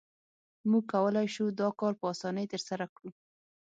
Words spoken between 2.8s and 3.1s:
کړو